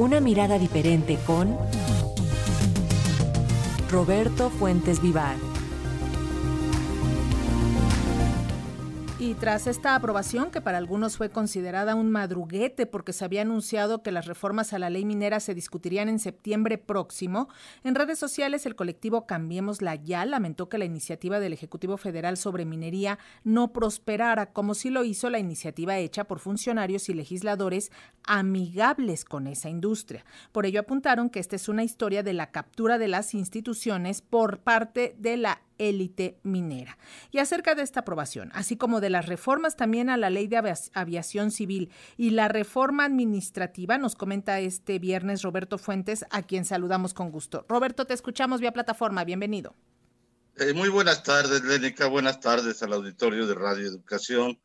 Una 0.00 0.18
mirada 0.18 0.58
diferente 0.58 1.18
con 1.26 1.54
Roberto 3.90 4.48
Fuentes 4.48 5.02
Vivar. 5.02 5.49
Y 9.20 9.34
tras 9.34 9.66
esta 9.66 9.94
aprobación, 9.94 10.50
que 10.50 10.62
para 10.62 10.78
algunos 10.78 11.18
fue 11.18 11.28
considerada 11.28 11.94
un 11.94 12.10
madruguete 12.10 12.86
porque 12.86 13.12
se 13.12 13.22
había 13.22 13.42
anunciado 13.42 14.02
que 14.02 14.12
las 14.12 14.24
reformas 14.24 14.72
a 14.72 14.78
la 14.78 14.88
ley 14.88 15.04
minera 15.04 15.40
se 15.40 15.54
discutirían 15.54 16.08
en 16.08 16.18
septiembre 16.18 16.78
próximo, 16.78 17.50
en 17.84 17.94
redes 17.94 18.18
sociales 18.18 18.64
el 18.64 18.76
colectivo 18.76 19.26
Cambiemos 19.26 19.82
la 19.82 19.94
Ya 19.94 20.24
lamentó 20.24 20.70
que 20.70 20.78
la 20.78 20.86
iniciativa 20.86 21.38
del 21.38 21.52
Ejecutivo 21.52 21.98
Federal 21.98 22.38
sobre 22.38 22.64
minería 22.64 23.18
no 23.44 23.74
prosperara, 23.74 24.54
como 24.54 24.72
sí 24.72 24.88
lo 24.88 25.04
hizo 25.04 25.28
la 25.28 25.38
iniciativa 25.38 25.98
hecha 25.98 26.24
por 26.24 26.38
funcionarios 26.38 27.10
y 27.10 27.12
legisladores 27.12 27.92
amigables 28.24 29.26
con 29.26 29.48
esa 29.48 29.68
industria. 29.68 30.24
Por 30.50 30.64
ello 30.64 30.80
apuntaron 30.80 31.28
que 31.28 31.40
esta 31.40 31.56
es 31.56 31.68
una 31.68 31.84
historia 31.84 32.22
de 32.22 32.32
la 32.32 32.52
captura 32.52 32.96
de 32.96 33.08
las 33.08 33.34
instituciones 33.34 34.22
por 34.22 34.60
parte 34.60 35.14
de 35.18 35.36
la 35.36 35.60
élite 35.80 36.38
minera. 36.42 36.98
Y 37.32 37.38
acerca 37.38 37.74
de 37.74 37.82
esta 37.82 38.00
aprobación, 38.00 38.50
así 38.54 38.76
como 38.76 39.00
de 39.00 39.10
las 39.10 39.26
reformas 39.26 39.76
también 39.76 40.10
a 40.10 40.16
la 40.16 40.30
ley 40.30 40.46
de 40.46 40.76
aviación 40.94 41.50
civil 41.50 41.90
y 42.16 42.30
la 42.30 42.48
reforma 42.48 43.06
administrativa, 43.06 43.98
nos 43.98 44.14
comenta 44.14 44.60
este 44.60 44.98
viernes 44.98 45.42
Roberto 45.42 45.78
Fuentes, 45.78 46.24
a 46.30 46.42
quien 46.42 46.64
saludamos 46.64 47.14
con 47.14 47.30
gusto. 47.30 47.64
Roberto, 47.68 48.06
te 48.06 48.14
escuchamos 48.14 48.60
vía 48.60 48.72
plataforma, 48.72 49.24
bienvenido. 49.24 49.74
Eh, 50.56 50.74
muy 50.74 50.90
buenas 50.90 51.22
tardes, 51.22 51.64
Lénica, 51.64 52.06
buenas 52.06 52.38
tardes 52.38 52.82
al 52.82 52.92
auditorio 52.92 53.46
de 53.46 53.54
Radio 53.54 53.86
Educación. 53.86 54.60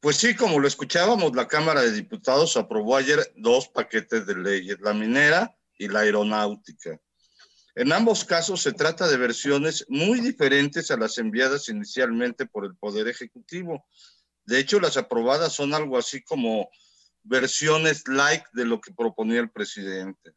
Pues 0.00 0.16
sí, 0.18 0.36
como 0.36 0.58
lo 0.58 0.68
escuchábamos, 0.68 1.34
la 1.34 1.48
Cámara 1.48 1.80
de 1.80 1.90
Diputados 1.90 2.58
aprobó 2.58 2.96
ayer 2.96 3.32
dos 3.36 3.68
paquetes 3.68 4.26
de 4.26 4.36
leyes, 4.36 4.78
la 4.82 4.92
minera 4.92 5.56
y 5.78 5.88
la 5.88 6.00
aeronáutica. 6.00 7.00
En 7.76 7.92
ambos 7.92 8.24
casos 8.24 8.62
se 8.62 8.72
trata 8.72 9.08
de 9.08 9.16
versiones 9.16 9.84
muy 9.88 10.20
diferentes 10.20 10.90
a 10.90 10.96
las 10.96 11.18
enviadas 11.18 11.68
inicialmente 11.68 12.46
por 12.46 12.64
el 12.64 12.76
Poder 12.76 13.08
Ejecutivo. 13.08 13.84
De 14.44 14.60
hecho, 14.60 14.78
las 14.78 14.96
aprobadas 14.96 15.52
son 15.52 15.74
algo 15.74 15.98
así 15.98 16.22
como 16.22 16.68
versiones 17.24 18.06
like 18.06 18.46
de 18.52 18.64
lo 18.64 18.80
que 18.80 18.92
proponía 18.92 19.40
el 19.40 19.50
presidente. 19.50 20.34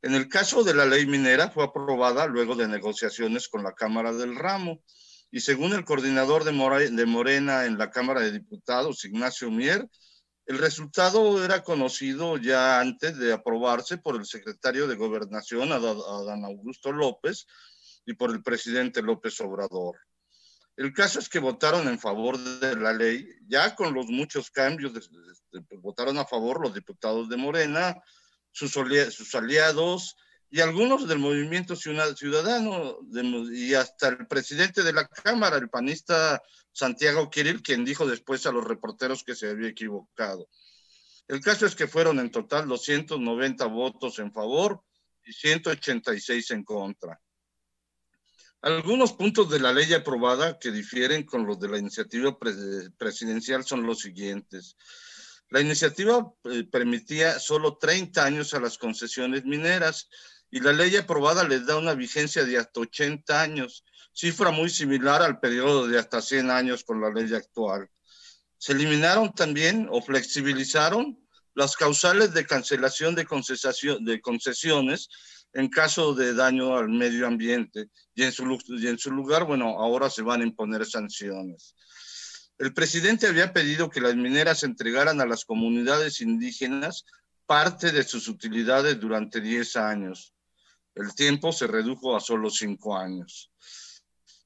En 0.00 0.14
el 0.14 0.28
caso 0.28 0.62
de 0.62 0.72
la 0.72 0.86
ley 0.86 1.04
minera 1.06 1.50
fue 1.50 1.64
aprobada 1.64 2.26
luego 2.26 2.54
de 2.54 2.68
negociaciones 2.68 3.48
con 3.48 3.62
la 3.62 3.74
Cámara 3.74 4.12
del 4.12 4.36
Ramo 4.36 4.82
y 5.30 5.40
según 5.40 5.72
el 5.72 5.84
coordinador 5.84 6.44
de, 6.44 6.52
Morena 6.52 7.64
en 7.66 7.76
la 7.76 7.90
Cámara 7.90 8.20
de 8.20 8.32
Diputados, 8.32 9.04
Ignacio 9.04 9.50
Mier, 9.50 9.88
el 10.46 10.58
resultado 10.58 11.44
era 11.44 11.62
conocido 11.62 12.36
ya 12.36 12.80
antes 12.80 13.18
de 13.18 13.32
aprobarse 13.32 13.98
por 13.98 14.16
el 14.16 14.24
secretario 14.24 14.86
de 14.86 14.94
Gobernación, 14.94 15.72
Adán 15.72 16.44
Augusto 16.44 16.92
López, 16.92 17.46
y 18.04 18.14
por 18.14 18.30
el 18.30 18.42
presidente 18.42 19.02
López 19.02 19.40
Obrador. 19.40 19.96
El 20.76 20.92
caso 20.92 21.18
es 21.18 21.28
que 21.28 21.40
votaron 21.40 21.88
en 21.88 21.98
favor 21.98 22.38
de 22.38 22.76
la 22.76 22.92
ley, 22.92 23.26
ya 23.48 23.74
con 23.74 23.92
los 23.92 24.06
muchos 24.06 24.50
cambios, 24.50 24.92
votaron 25.80 26.18
a 26.18 26.26
favor 26.26 26.60
los 26.60 26.74
diputados 26.74 27.28
de 27.28 27.36
Morena, 27.36 27.96
sus 28.52 28.76
aliados 29.34 30.16
y 30.50 30.60
algunos 30.60 31.08
del 31.08 31.18
movimiento 31.18 31.74
ciudadano 31.76 32.98
y 33.52 33.74
hasta 33.74 34.08
el 34.08 34.26
presidente 34.26 34.82
de 34.82 34.92
la 34.92 35.06
Cámara, 35.08 35.56
el 35.56 35.68
panista 35.68 36.40
Santiago 36.72 37.28
Kirill, 37.30 37.62
quien 37.62 37.84
dijo 37.84 38.06
después 38.06 38.46
a 38.46 38.52
los 38.52 38.64
reporteros 38.64 39.24
que 39.24 39.34
se 39.34 39.50
había 39.50 39.68
equivocado. 39.68 40.48
El 41.28 41.40
caso 41.40 41.66
es 41.66 41.74
que 41.74 41.88
fueron 41.88 42.20
en 42.20 42.30
total 42.30 42.68
290 42.68 43.66
votos 43.66 44.18
en 44.20 44.32
favor 44.32 44.82
y 45.24 45.32
186 45.32 46.52
en 46.52 46.62
contra. 46.62 47.20
Algunos 48.62 49.12
puntos 49.12 49.50
de 49.50 49.60
la 49.60 49.72
ley 49.72 49.92
aprobada 49.92 50.58
que 50.58 50.70
difieren 50.70 51.24
con 51.24 51.46
los 51.46 51.58
de 51.58 51.68
la 51.68 51.78
iniciativa 51.78 52.36
presidencial 52.96 53.64
son 53.64 53.84
los 53.84 54.00
siguientes. 54.00 54.76
La 55.50 55.60
iniciativa 55.60 56.32
eh, 56.44 56.64
permitía 56.64 57.38
solo 57.38 57.76
30 57.76 58.24
años 58.24 58.54
a 58.54 58.60
las 58.60 58.78
concesiones 58.78 59.44
mineras 59.44 60.08
y 60.50 60.60
la 60.60 60.72
ley 60.72 60.96
aprobada 60.96 61.44
les 61.44 61.66
da 61.66 61.76
una 61.76 61.94
vigencia 61.94 62.44
de 62.44 62.58
hasta 62.58 62.80
80 62.80 63.40
años 63.40 63.84
cifra 64.12 64.50
muy 64.50 64.70
similar 64.70 65.20
al 65.22 65.40
periodo 65.40 65.86
de 65.86 65.98
hasta 65.98 66.22
100 66.22 66.50
años 66.50 66.84
con 66.84 67.00
la 67.00 67.10
ley 67.10 67.32
actual. 67.34 67.90
Se 68.56 68.72
eliminaron 68.72 69.32
también 69.34 69.88
o 69.90 70.00
flexibilizaron 70.00 71.18
las 71.54 71.76
causales 71.76 72.32
de 72.32 72.46
cancelación 72.46 73.14
de, 73.14 73.26
de 74.00 74.20
concesiones 74.20 75.08
en 75.52 75.68
caso 75.68 76.14
de 76.14 76.34
daño 76.34 76.76
al 76.76 76.88
medio 76.88 77.26
ambiente 77.26 77.90
y 78.14 78.24
en, 78.24 78.32
su, 78.32 78.58
y 78.68 78.86
en 78.86 78.98
su 78.98 79.10
lugar, 79.10 79.44
bueno, 79.44 79.78
ahora 79.78 80.10
se 80.10 80.22
van 80.22 80.40
a 80.40 80.44
imponer 80.44 80.86
sanciones. 80.86 81.74
El 82.58 82.72
presidente 82.72 83.26
había 83.26 83.52
pedido 83.52 83.90
que 83.90 84.00
las 84.00 84.16
mineras 84.16 84.62
entregaran 84.62 85.20
a 85.20 85.26
las 85.26 85.44
comunidades 85.44 86.22
indígenas 86.22 87.04
parte 87.44 87.92
de 87.92 88.02
sus 88.02 88.28
utilidades 88.28 88.98
durante 88.98 89.40
10 89.40 89.76
años. 89.76 90.34
El 90.96 91.14
tiempo 91.14 91.52
se 91.52 91.66
redujo 91.66 92.16
a 92.16 92.20
solo 92.20 92.48
5 92.48 92.96
años. 92.96 93.52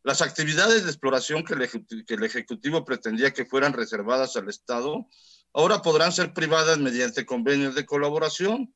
Las 0.03 0.21
actividades 0.21 0.83
de 0.83 0.91
exploración 0.91 1.44
que 1.44 1.55
el, 1.55 2.25
Ejecutivo 2.25 2.84
pretendía 2.84 3.33
que 3.33 3.44
fueran 3.44 3.72
reservadas 3.72 4.34
al 4.37 4.49
Estado, 4.49 5.06
ahora 5.53 5.81
podrán 5.81 6.11
ser 6.11 6.34
privadas 6.34 6.78
mediante 6.78 7.25
convenios 7.25 7.77
de 7.77 7.87
colaboración. 7.87 8.75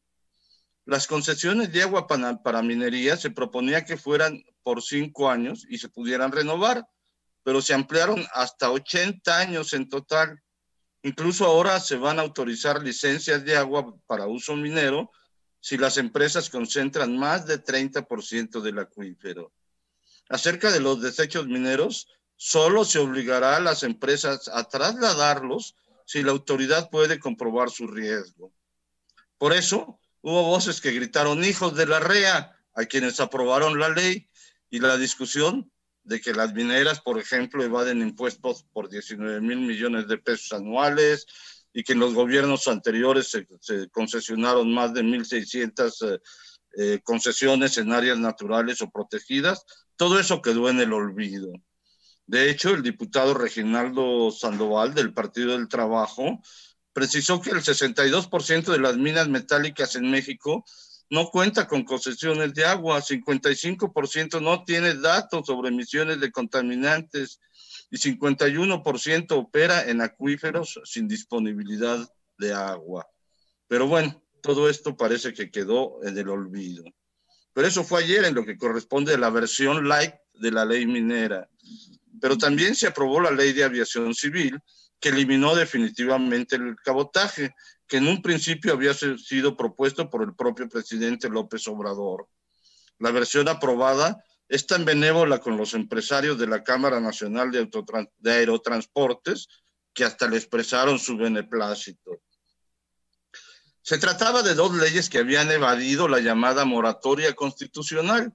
Las 0.84 1.08
concesiones 1.08 1.72
de 1.72 1.82
agua 1.82 2.06
para, 2.06 2.40
para, 2.42 2.62
minería 2.62 3.16
se 3.16 3.30
proponía 3.30 3.84
que 3.84 3.96
fueran 3.96 4.44
por 4.62 4.80
cinco 4.80 5.28
años 5.28 5.66
y 5.68 5.78
se 5.78 5.88
pudieran 5.88 6.30
renovar, 6.30 6.86
pero 7.42 7.60
se 7.60 7.74
ampliaron 7.74 8.24
hasta 8.34 8.70
80 8.70 9.36
años 9.36 9.72
en 9.72 9.88
total. 9.88 10.40
Incluso 11.02 11.44
ahora 11.44 11.80
se 11.80 11.96
van 11.96 12.20
a 12.20 12.22
autorizar 12.22 12.80
licencias 12.80 13.44
de 13.44 13.56
agua 13.56 13.96
para 14.06 14.28
uso 14.28 14.54
minero 14.54 15.10
si 15.64 15.78
las 15.78 15.96
empresas 15.96 16.50
concentran 16.50 17.16
más 17.16 17.46
de 17.46 17.58
30% 17.58 18.60
del 18.60 18.80
acuífero 18.80 19.50
acerca 20.28 20.70
de 20.70 20.78
los 20.78 21.00
desechos 21.00 21.46
mineros, 21.46 22.06
solo 22.36 22.84
se 22.84 22.98
obligará 22.98 23.56
a 23.56 23.60
las 23.60 23.82
empresas 23.82 24.50
a 24.52 24.64
trasladarlos 24.64 25.74
si 26.04 26.22
la 26.22 26.32
autoridad 26.32 26.90
puede 26.90 27.18
comprobar 27.18 27.70
su 27.70 27.86
riesgo. 27.86 28.52
Por 29.38 29.54
eso, 29.54 29.98
hubo 30.20 30.42
voces 30.42 30.82
que 30.82 30.92
gritaron 30.92 31.42
hijos 31.42 31.74
de 31.74 31.86
la 31.86 31.98
REA 31.98 32.60
a 32.74 32.84
quienes 32.84 33.18
aprobaron 33.18 33.78
la 33.78 33.88
ley 33.88 34.28
y 34.68 34.80
la 34.80 34.98
discusión 34.98 35.72
de 36.02 36.20
que 36.20 36.34
las 36.34 36.52
mineras, 36.52 37.00
por 37.00 37.18
ejemplo, 37.18 37.64
evaden 37.64 38.02
impuestos 38.02 38.66
por 38.70 38.90
19 38.90 39.40
mil 39.40 39.60
millones 39.60 40.08
de 40.08 40.18
pesos 40.18 40.52
anuales 40.52 41.26
y 41.74 41.82
que 41.82 41.92
en 41.92 41.98
los 41.98 42.14
gobiernos 42.14 42.68
anteriores 42.68 43.28
se, 43.28 43.88
concesionaron 43.90 44.72
más 44.72 44.94
de 44.94 45.02
1.600 45.02 45.92
eh, 46.14 46.20
eh, 46.76 47.00
concesiones 47.02 47.76
en 47.78 47.92
áreas 47.92 48.16
naturales 48.16 48.80
o 48.80 48.90
protegidas, 48.90 49.64
todo 49.96 50.18
eso 50.18 50.40
quedó 50.40 50.70
en 50.70 50.80
el 50.80 50.92
olvido. 50.92 51.52
De 52.26 52.48
hecho, 52.48 52.70
el 52.70 52.82
diputado 52.82 53.34
Reginaldo 53.34 54.30
Sandoval 54.30 54.94
del 54.94 55.12
Partido 55.12 55.52
del 55.52 55.68
Trabajo 55.68 56.40
precisó 56.92 57.40
que 57.42 57.50
el 57.50 57.58
62% 57.58 58.72
de 58.72 58.78
las 58.78 58.96
minas 58.96 59.28
metálicas 59.28 59.96
en 59.96 60.10
México 60.10 60.64
no 61.10 61.28
cuenta 61.28 61.66
con 61.66 61.84
concesiones 61.84 62.54
de 62.54 62.64
agua, 62.64 63.02
55% 63.02 64.40
no 64.40 64.64
tiene 64.64 64.94
datos 64.94 65.46
sobre 65.46 65.68
emisiones 65.68 66.20
de 66.20 66.30
contaminantes 66.30 67.40
y 67.94 67.96
51% 67.96 69.30
opera 69.36 69.88
en 69.88 70.00
acuíferos 70.00 70.80
sin 70.82 71.06
disponibilidad 71.06 72.04
de 72.38 72.52
agua. 72.52 73.06
Pero 73.68 73.86
bueno, 73.86 74.20
todo 74.42 74.68
esto 74.68 74.96
parece 74.96 75.32
que 75.32 75.48
quedó 75.48 76.02
en 76.02 76.18
el 76.18 76.28
olvido. 76.28 76.82
Pero 77.52 77.68
eso 77.68 77.84
fue 77.84 78.02
ayer 78.02 78.24
en 78.24 78.34
lo 78.34 78.44
que 78.44 78.58
corresponde 78.58 79.14
a 79.14 79.18
la 79.18 79.30
versión 79.30 79.86
light 79.86 80.12
de 80.32 80.50
la 80.50 80.64
ley 80.64 80.86
minera. 80.86 81.48
Pero 82.20 82.36
también 82.36 82.74
se 82.74 82.88
aprobó 82.88 83.20
la 83.20 83.30
ley 83.30 83.52
de 83.52 83.62
aviación 83.62 84.12
civil, 84.12 84.58
que 84.98 85.10
eliminó 85.10 85.54
definitivamente 85.54 86.56
el 86.56 86.74
cabotaje, 86.84 87.54
que 87.86 87.98
en 87.98 88.08
un 88.08 88.20
principio 88.20 88.72
había 88.72 88.92
sido 88.92 89.56
propuesto 89.56 90.10
por 90.10 90.24
el 90.24 90.34
propio 90.34 90.68
presidente 90.68 91.28
López 91.28 91.68
Obrador. 91.68 92.26
La 92.98 93.12
versión 93.12 93.46
aprobada 93.48 94.20
es 94.48 94.66
tan 94.66 94.84
benévola 94.84 95.38
con 95.38 95.56
los 95.56 95.74
empresarios 95.74 96.38
de 96.38 96.46
la 96.46 96.62
Cámara 96.62 97.00
Nacional 97.00 97.50
de, 97.50 97.68
de 98.18 98.32
Aerotransportes 98.32 99.48
que 99.92 100.04
hasta 100.04 100.28
le 100.28 100.36
expresaron 100.36 100.98
su 100.98 101.16
beneplácito. 101.16 102.20
Se 103.80 103.98
trataba 103.98 104.42
de 104.42 104.54
dos 104.54 104.74
leyes 104.74 105.08
que 105.08 105.18
habían 105.18 105.50
evadido 105.50 106.08
la 106.08 106.20
llamada 106.20 106.64
moratoria 106.64 107.34
constitucional, 107.34 108.32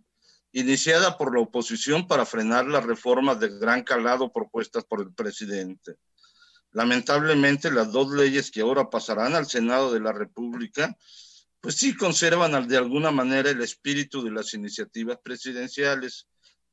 iniciada 0.51 1.17
por 1.17 1.33
la 1.33 1.41
oposición 1.41 2.07
para 2.07 2.25
frenar 2.25 2.67
las 2.67 2.85
reformas 2.85 3.39
de 3.39 3.59
gran 3.59 3.83
calado 3.83 4.31
propuestas 4.31 4.85
por 4.85 5.01
el 5.01 5.13
presidente. 5.13 5.97
Lamentablemente, 6.71 7.71
las 7.71 7.91
dos 7.91 8.11
leyes 8.11 8.51
que 8.51 8.61
ahora 8.61 8.89
pasarán 8.89 9.35
al 9.35 9.47
Senado 9.47 9.91
de 9.91 9.99
la 9.99 10.11
República, 10.11 10.95
pues 11.61 11.75
sí 11.75 11.95
conservan 11.95 12.67
de 12.67 12.77
alguna 12.77 13.11
manera 13.11 13.49
el 13.49 13.61
espíritu 13.61 14.23
de 14.23 14.31
las 14.31 14.53
iniciativas 14.53 15.17
presidenciales, 15.23 16.27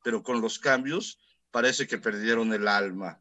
pero 0.05 0.23
con 0.23 0.41
los 0.41 0.59
cambios 0.59 1.19
parece 1.51 1.87
que 1.87 1.99
perdieron 1.99 2.53
el 2.53 2.69
alma. 2.69 3.21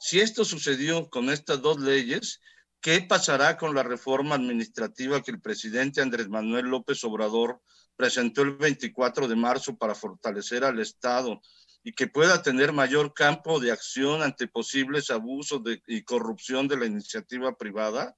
Si 0.00 0.20
esto 0.20 0.44
sucedió 0.44 1.08
con 1.08 1.30
estas 1.30 1.60
dos 1.62 1.80
leyes, 1.80 2.40
¿qué 2.80 3.00
pasará 3.00 3.56
con 3.56 3.74
la 3.74 3.82
reforma 3.82 4.34
administrativa 4.34 5.22
que 5.22 5.30
el 5.30 5.40
presidente 5.40 6.00
Andrés 6.00 6.28
Manuel 6.28 6.66
López 6.66 7.02
Obrador 7.04 7.60
presentó 7.96 8.42
el 8.42 8.56
24 8.56 9.26
de 9.26 9.34
marzo 9.34 9.76
para 9.76 9.94
fortalecer 9.94 10.64
al 10.64 10.78
Estado 10.78 11.40
y 11.82 11.92
que 11.94 12.06
pueda 12.06 12.42
tener 12.42 12.72
mayor 12.72 13.14
campo 13.14 13.58
de 13.58 13.72
acción 13.72 14.22
ante 14.22 14.46
posibles 14.46 15.10
abusos 15.10 15.62
y 15.86 16.02
corrupción 16.02 16.68
de 16.68 16.76
la 16.76 16.86
iniciativa 16.86 17.56
privada, 17.56 18.16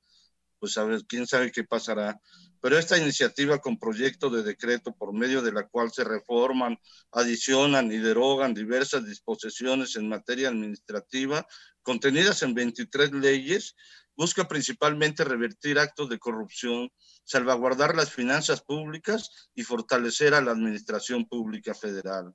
pues 0.60 0.78
a 0.78 0.86
quién 1.08 1.26
sabe 1.26 1.50
qué 1.50 1.64
pasará. 1.64 2.20
Pero 2.60 2.78
esta 2.78 2.98
iniciativa 2.98 3.58
con 3.58 3.78
proyecto 3.78 4.28
de 4.28 4.42
decreto 4.42 4.94
por 4.94 5.14
medio 5.14 5.40
de 5.40 5.50
la 5.50 5.66
cual 5.66 5.90
se 5.90 6.04
reforman, 6.04 6.78
adicionan 7.10 7.90
y 7.90 7.96
derogan 7.96 8.52
diversas 8.52 9.06
disposiciones 9.06 9.96
en 9.96 10.08
materia 10.08 10.48
administrativa 10.48 11.46
contenidas 11.82 12.42
en 12.42 12.54
23 12.54 13.12
leyes, 13.12 13.74
busca 14.14 14.46
principalmente 14.46 15.24
revertir 15.24 15.78
actos 15.78 16.10
de 16.10 16.18
corrupción, 16.18 16.90
salvaguardar 17.24 17.96
las 17.96 18.12
finanzas 18.12 18.60
públicas 18.60 19.48
y 19.54 19.62
fortalecer 19.62 20.34
a 20.34 20.42
la 20.42 20.52
administración 20.52 21.26
pública 21.26 21.74
federal. 21.74 22.34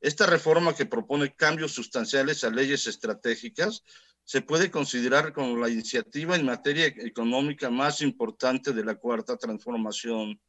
Esta 0.00 0.26
reforma 0.26 0.74
que 0.74 0.86
propone 0.86 1.34
cambios 1.36 1.72
sustanciales 1.72 2.42
a 2.42 2.50
leyes 2.50 2.86
estratégicas 2.86 3.84
se 4.24 4.42
puede 4.42 4.70
considerar 4.70 5.32
como 5.32 5.56
la 5.56 5.68
iniciativa 5.68 6.36
en 6.36 6.46
materia 6.46 6.86
económica 6.86 7.70
más 7.70 8.00
importante 8.00 8.72
de 8.72 8.84
la 8.84 8.94
cuarta 8.94 9.36
transformación, 9.36 10.40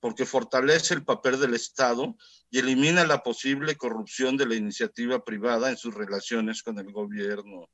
porque 0.00 0.24
fortalece 0.24 0.94
el 0.94 1.04
papel 1.04 1.38
del 1.38 1.54
Estado 1.54 2.16
y 2.50 2.58
elimina 2.58 3.04
la 3.04 3.22
posible 3.22 3.76
corrupción 3.76 4.36
de 4.36 4.46
la 4.46 4.54
iniciativa 4.54 5.24
privada 5.24 5.70
en 5.70 5.76
sus 5.76 5.94
relaciones 5.94 6.62
con 6.62 6.78
el 6.78 6.90
gobierno 6.90 7.68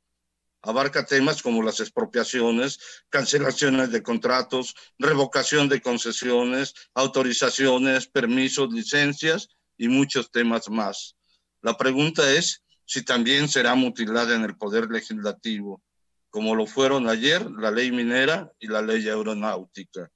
abarca 0.66 1.06
temas 1.06 1.42
como 1.42 1.62
las 1.62 1.80
expropiaciones, 1.80 2.78
cancelaciones 3.08 3.90
de 3.92 4.02
contratos, 4.02 4.74
revocación 4.98 5.68
de 5.68 5.80
concesiones, 5.80 6.74
autorizaciones, 6.94 8.08
permisos, 8.08 8.72
licencias 8.72 9.48
y 9.78 9.88
muchos 9.88 10.30
temas 10.30 10.68
más. 10.68 11.16
La 11.62 11.76
pregunta 11.76 12.32
es 12.32 12.64
si 12.86 13.02
también 13.02 13.48
será 13.48 13.74
mutilada 13.74 14.34
en 14.34 14.44
el 14.44 14.56
poder 14.56 14.88
legislativo, 14.90 15.82
como 16.30 16.54
lo 16.54 16.66
fueron 16.66 17.08
ayer 17.08 17.50
la 17.50 17.70
ley 17.70 17.90
minera 17.90 18.50
y 18.58 18.68
la 18.68 18.80
ley 18.80 19.06
aeronáutica. 19.08 20.10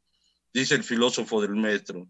Dice 0.53 0.77
el 0.77 0.85
filósofo 0.85 1.43
del 1.43 1.57
metro, 1.57 2.09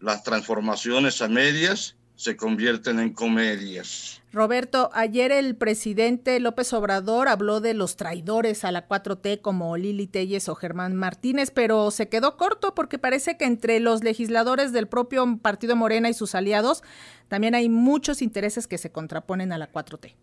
las 0.00 0.22
transformaciones 0.22 1.20
a 1.22 1.28
medias 1.28 1.96
se 2.16 2.34
convierten 2.36 2.98
en 2.98 3.12
comedias. 3.12 4.22
Roberto, 4.32 4.90
ayer 4.94 5.32
el 5.32 5.54
presidente 5.54 6.40
López 6.40 6.72
Obrador 6.72 7.28
habló 7.28 7.60
de 7.60 7.74
los 7.74 7.96
traidores 7.96 8.64
a 8.64 8.72
la 8.72 8.88
4T 8.88 9.40
como 9.40 9.76
Lili 9.76 10.06
Telles 10.06 10.48
o 10.48 10.54
Germán 10.54 10.94
Martínez, 10.94 11.50
pero 11.50 11.90
se 11.90 12.08
quedó 12.08 12.36
corto 12.36 12.74
porque 12.74 12.98
parece 12.98 13.36
que 13.36 13.44
entre 13.44 13.80
los 13.80 14.02
legisladores 14.02 14.72
del 14.72 14.88
propio 14.88 15.38
Partido 15.40 15.76
Morena 15.76 16.08
y 16.08 16.14
sus 16.14 16.34
aliados 16.34 16.82
también 17.28 17.54
hay 17.54 17.68
muchos 17.68 18.22
intereses 18.22 18.66
que 18.66 18.78
se 18.78 18.90
contraponen 18.90 19.52
a 19.52 19.58
la 19.58 19.70
4T. 19.70 20.14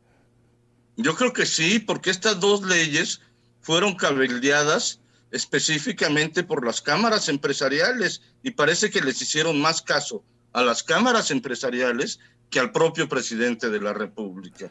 Yo 0.98 1.16
creo 1.16 1.34
que 1.34 1.45
sí, 1.45 1.80
porque 1.80 2.10
estas 2.10 2.40
dos 2.40 2.63
leyes 2.63 3.22
fueron 3.62 3.95
cabildeadas 3.95 5.00
específicamente 5.31 6.44
por 6.44 6.63
las 6.63 6.81
cámaras 6.81 7.30
empresariales 7.30 8.22
y 8.44 8.51
parece 8.51 8.92
que 8.92 9.01
les 9.01 9.19
hicieron 9.22 9.60
más 9.60 9.81
caso 9.81 10.24
a 10.54 10.62
las 10.62 10.84
cámaras 10.84 11.32
empresariales 11.32 12.20
que 12.50 12.60
al 12.60 12.72
propio 12.72 13.10
presidente 13.10 13.70
de 13.70 13.82
la 13.82 13.94
República. 13.94 14.70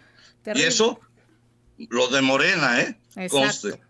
Y 0.54 0.62
eso, 0.62 1.00
lo 1.76 2.08
de 2.08 2.22
Morena, 2.22 2.80
¿eh? 2.80 2.98
Conste. 3.28 3.80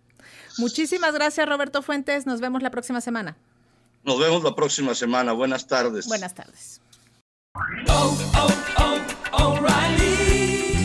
Muchísimas 0.58 1.14
gracias, 1.14 1.48
Roberto 1.48 1.82
Fuentes. 1.82 2.26
Nos 2.26 2.40
vemos 2.40 2.62
la 2.62 2.70
próxima 2.70 3.00
semana. 3.00 3.36
Nos 4.04 4.18
vemos 4.18 4.42
la 4.42 4.54
próxima 4.54 4.94
semana. 4.94 5.32
Buenas 5.32 5.66
tardes. 5.66 6.06
Buenas 6.06 6.34
tardes. 6.34 6.80
Oh, 7.54 8.16
oh, 8.34 8.46
oh, 8.46 8.61